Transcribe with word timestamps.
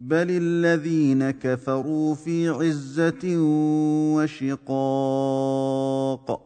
بل 0.00 0.26
الذين 0.30 1.30
كفروا 1.30 2.14
في 2.14 2.48
عزة 2.48 3.36
وشقاق. 4.16 6.45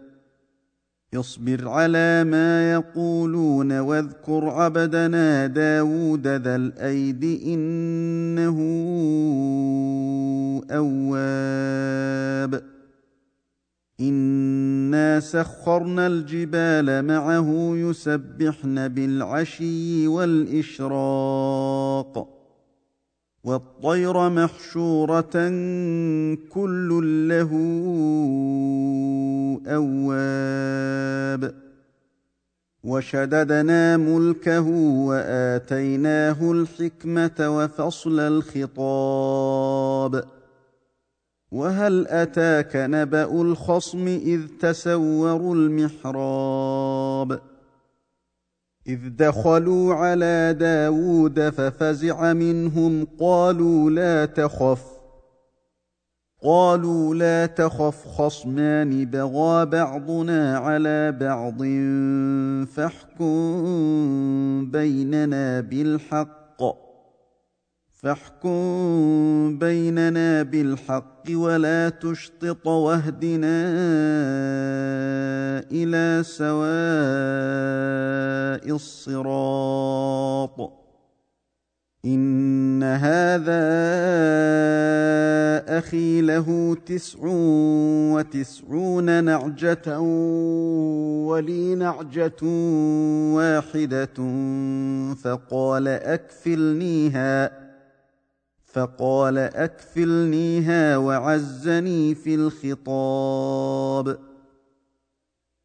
اصبر 1.15 1.67
على 1.67 2.23
ما 2.23 2.71
يقولون 2.71 3.79
واذكر 3.79 4.49
عبدنا 4.49 5.47
داود 5.47 6.27
ذا 6.27 6.55
الأيد 6.55 7.23
إنه 7.45 8.57
أواب. 10.71 12.63
إنا 13.99 15.19
سخرنا 15.19 16.07
الجبال 16.07 17.05
معه 17.05 17.71
يسبحن 17.75 18.87
بالعشي 18.87 20.07
والإشراق. 20.07 21.21
والطير 23.43 24.29
محشورة 24.29 25.49
كل 26.49 26.89
له 27.29 27.51
أواب. 29.67 31.53
وشددنا 32.83 33.97
ملكه 33.97 34.67
وآتيناه 35.07 36.51
الحكمة 36.51 37.37
وفصل 37.39 38.19
الخطاب. 38.19 40.23
وهل 41.51 42.07
أتاك 42.07 42.71
نبأ 42.75 43.41
الخصم 43.41 44.07
إذ 44.07 44.41
تسوروا 44.59 45.55
المحراب؟ 45.55 47.50
إذ 48.87 48.99
دخلوا 49.09 49.93
على 49.93 50.55
داود 50.59 51.49
ففزع 51.49 52.33
منهم 52.33 53.07
قالوا 53.19 53.89
لا 53.89 54.25
تخف 54.25 54.83
قالوا 56.43 57.15
لا 57.15 57.45
تخف 57.45 58.07
خصمان 58.07 59.05
بغى 59.05 59.65
بعضنا 59.65 60.57
على 60.57 61.11
بعض 61.11 61.57
فاحكم 62.67 63.31
بيننا 64.71 65.61
بالحق 65.61 66.41
فاحكم 68.01 69.57
بيننا 69.59 70.43
بالحق 70.43 71.23
ولا 71.31 71.89
تشطط 71.89 72.67
واهدنا 72.67 73.61
إلى 75.71 76.23
سواء 76.23 78.10
الصراط 78.69 80.57
إن 82.05 82.83
هذا 82.83 83.61
أخي 85.77 86.21
له 86.21 86.77
تسع 86.85 87.19
وتسعون 88.13 89.23
نعجة 89.23 89.99
ولي 91.29 91.75
نعجة 91.75 92.43
واحدة 93.35 94.17
فقال 95.23 95.87
أكفلنيها 95.87 97.61
فقال 98.65 99.37
أكفلنيها 99.37 100.97
وعزني 100.97 102.15
في 102.15 102.35
الخطاب. 102.35 104.17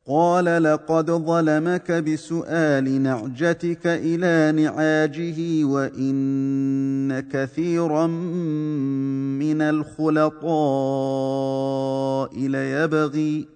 قال 0.08 0.62
لقد 0.62 1.11
ظلمك 1.11 1.93
بسؤال 1.93 3.03
نعجتك 3.03 3.87
إلى 3.87 4.62
نعاجه 4.62 5.64
وإن 5.64 7.20
كثيرا 7.20 8.06
من 8.06 9.62
الخلطاء 9.62 10.47
ليبغي 12.38 13.56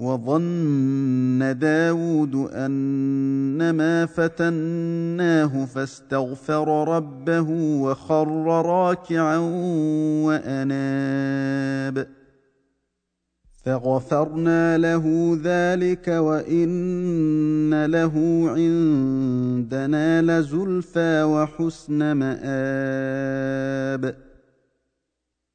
وظن 0.00 1.58
داود 1.58 2.34
أنما 2.52 4.06
فتناه 4.06 5.64
فاستغفر 5.64 6.96
ربه 6.96 7.48
وخر 7.80 8.46
راكعا 8.46 9.38
وأناب. 10.26 12.06
فغفرنا 13.64 14.78
له 14.78 15.38
ذلك 15.44 16.08
وإن 16.08 17.86
له 17.86 18.14
عندنا 18.50 20.22
لزلفى 20.22 21.22
وحسن 21.22 22.12
مآب. 22.12 24.29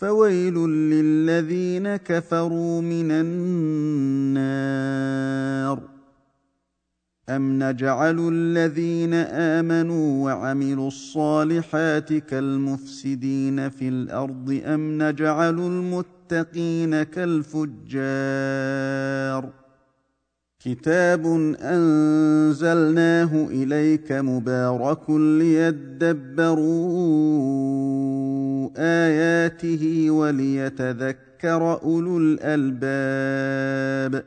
فويل 0.00 0.54
للذين 0.68 1.96
كفروا 1.96 2.80
من 2.80 3.10
النار. 4.40 4.70
أم 7.28 7.62
نجعل 7.62 8.28
الذين 8.32 9.14
آمنوا 9.14 10.24
وعملوا 10.24 10.88
الصالحات 10.88 12.12
كالمفسدين 12.12 13.68
في 13.70 13.88
الأرض؟ 13.88 14.60
أم 14.64 15.02
نجعل 15.02 15.58
المتقين 15.58 17.02
كالفجار؟ 17.02 18.40
كتاب 20.64 21.26
أنزلناه 21.60 23.46
إليك 23.50 24.12
مبارك 24.12 25.10
ليدبروا 25.10 26.60
آياته 28.76 30.10
وليتذكر 30.10 31.82
أولو 31.82 32.18
الألباب. 32.18 34.24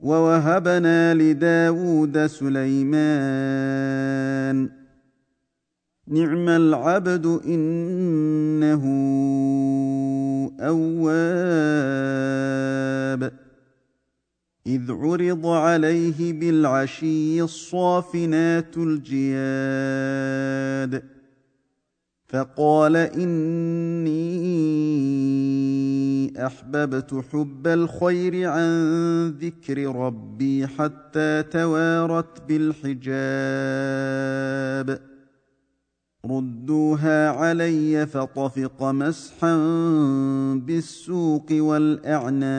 ووهبنا 0.00 1.14
لداود 1.14 2.26
سليمان. 2.26 3.08
نعم 6.06 6.48
العبد 6.48 7.40
إنه 7.46 8.84
أواب. 10.60 12.08
إذ 14.66 14.92
عرض 14.92 15.46
عليه 15.46 16.32
بالعشي 16.32 17.42
الصافنات 17.42 18.76
الجياد. 18.76 19.18
فقال 22.28 22.96
إني 22.96 24.08
أحببت 26.46 27.24
حب 27.32 27.66
الخير 27.66 28.48
عن 28.48 29.28
ذكر 29.28 29.96
ربي 29.96 30.66
حتى 30.66 31.42
توارت 31.42 32.42
بالحجاب. 32.48 33.08
ردوها 36.26 37.28
علي 37.30 38.06
فطفق 38.06 38.82
مسحا 38.82 39.56
بالسوق 40.66 41.46
والأعناق. 41.52 42.58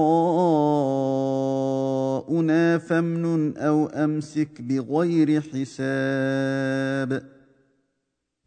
فامنن 2.78 3.56
أو 3.56 3.86
أمسك 3.86 4.60
بغير 4.60 5.40
حساب 5.40 7.22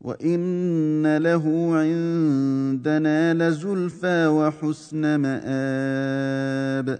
وإن 0.01 1.17
له 1.17 1.75
عندنا 1.75 3.33
لزلفى 3.33 4.27
وحسن 4.27 5.15
مآب 5.15 6.99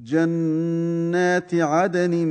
جنات 0.00 1.54
عدن 1.54 2.26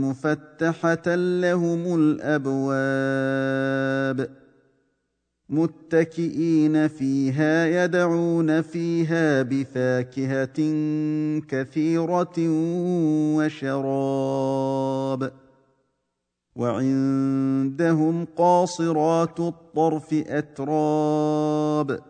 مفتحة 0.00 1.14
لهم 1.14 1.94
الأبواب 1.98 3.60
متكئين 5.48 6.88
فيها 6.88 7.84
يدعون 7.84 8.62
فيها 8.62 9.42
بفاكهة 9.42 10.60
كثيرة 11.48 12.34
وشراب 13.36 15.32
وعندهم 16.56 18.24
قاصرات 18.36 19.40
الطرف 19.40 20.14
أتراب 20.14 22.09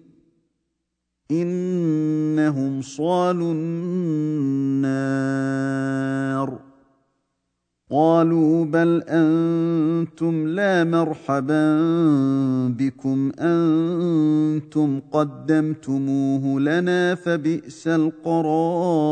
إنهم 1.31 2.81
صالوا 2.81 3.53
النار. 3.53 5.11
قالوا 7.91 8.65
بل 8.65 9.03
أنتم 9.07 10.47
لا 10.47 10.83
مرحبا 10.83 11.77
بكم 12.67 13.31
أنتم 13.39 14.99
قدمتموه 15.11 16.59
لنا 16.59 17.15
فبئس 17.15 17.87
القرار. 17.87 19.11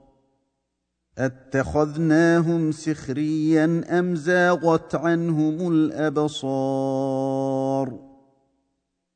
أتخذناهم 1.25 2.71
سخريا 2.71 3.83
أم 3.99 4.15
زاغت 4.15 4.95
عنهم 4.95 5.71
الأبصار؟ 5.71 6.91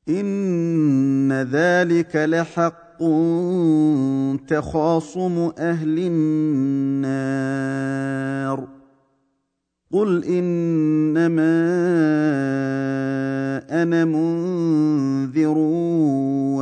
إن 0.10 1.34
ذلك 1.34 2.16
لحق 2.16 3.04
تخاصم 4.48 5.52
أهل 5.60 6.00
النار. 6.00 7.46
قل 9.92 10.24
إنما 10.26 11.56
أنا 13.84 14.06
منذر 14.06 15.56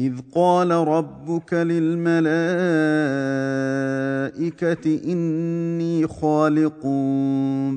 إذ 0.00 0.12
قال 0.34 0.70
ربك 0.70 1.54
للملائكة 1.54 2.20
إني 5.12 6.06
خالق 6.06 6.86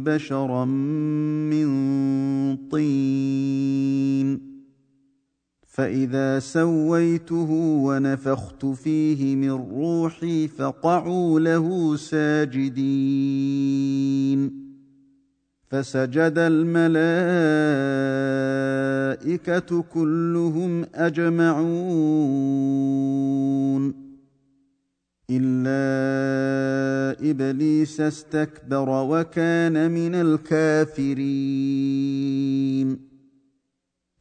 بشرا 0.06 0.66
من 0.66 1.68
طين. 2.72 4.54
فإذا 5.68 6.40
سويته 6.40 7.52
ونفخت 7.84 8.66
فيه 8.66 9.36
من 9.36 9.52
روحي 9.52 10.48
فقعوا 10.48 11.40
له 11.40 11.96
ساجدين. 11.96 12.84
فسجد 15.74 16.34
الملائكة 16.38 17.02
كلهم 19.94 20.86
أجمعون. 20.96 21.64
إلا 25.30 25.84
إبليس 27.30 28.02
استكبر 28.02 28.90
وكان 28.90 29.92
من 29.92 30.16
الكافرين. 30.16 31.14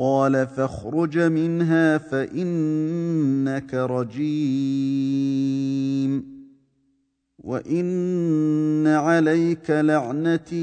قال 0.00 0.46
فاخرج 0.46 1.18
منها 1.18 1.98
فإنك 1.98 3.74
رجيم. 3.74 4.90
وإن 7.38 8.86
عليك 8.86 9.70
لعنتي 9.70 10.56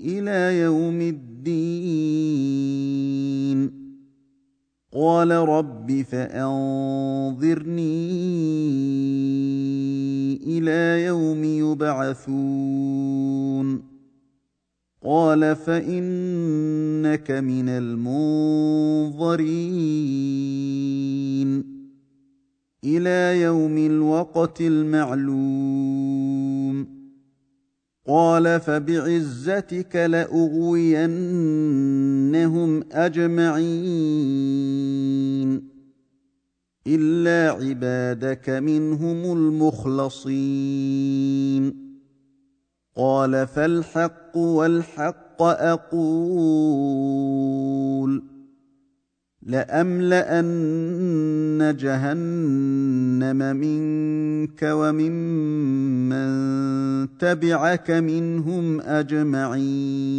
إلى 0.00 0.60
يوم 0.60 1.00
الدين. 1.00 1.28
قال 4.92 5.30
رب 5.30 6.02
فأنظرني 6.02 6.58
إلى 10.46 11.04
يوم 11.04 11.44
يبعثون. 11.44 12.38
قال 15.04 15.56
فإنك 15.56 17.30
من 17.30 17.68
المنظرين. 17.68 19.38
إلى 22.84 23.40
يوم 23.40 23.78
الوقت 23.78 24.60
المعلوم. 24.60 25.38
قال 28.08 28.60
فبعزتك 28.60 29.96
لأغوينهم 29.96 30.92
أجمعين. 32.92 33.68
إلا 36.86 37.50
عبادك 37.50 38.50
منهم 38.50 39.32
المخلصين. 39.32 41.87
قال 42.98 43.46
فالحق 43.46 44.36
والحق 44.36 45.42
أقول 45.42 46.78
لأملأن 49.42 50.48
جهنم 51.78 53.56
منك 53.56 54.62
وممن 54.62 56.18
تبعك 57.18 57.90
منهم 57.90 58.80
أجمعين 58.80 60.18